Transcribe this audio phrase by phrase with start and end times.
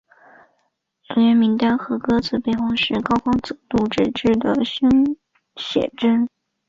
[1.09, 5.15] 人员名单和歌词背后是高光泽度纸质的生
[5.57, 6.27] 写真。